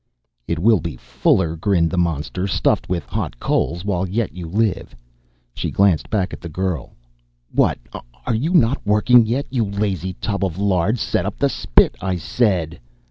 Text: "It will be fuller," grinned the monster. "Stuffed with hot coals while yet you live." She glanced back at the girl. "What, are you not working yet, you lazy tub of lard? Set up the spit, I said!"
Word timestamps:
"It 0.47 0.57
will 0.57 0.79
be 0.79 0.95
fuller," 0.95 1.55
grinned 1.55 1.91
the 1.91 1.97
monster. 1.99 2.47
"Stuffed 2.47 2.89
with 2.89 3.03
hot 3.05 3.39
coals 3.39 3.85
while 3.85 4.09
yet 4.09 4.33
you 4.33 4.47
live." 4.47 4.95
She 5.53 5.69
glanced 5.69 6.09
back 6.09 6.33
at 6.33 6.41
the 6.41 6.49
girl. 6.49 6.95
"What, 7.51 7.77
are 8.25 8.33
you 8.33 8.51
not 8.55 8.83
working 8.83 9.27
yet, 9.27 9.45
you 9.51 9.63
lazy 9.63 10.13
tub 10.13 10.43
of 10.43 10.57
lard? 10.57 10.97
Set 10.97 11.27
up 11.27 11.37
the 11.37 11.49
spit, 11.49 11.93
I 12.01 12.15
said!" 12.15 12.79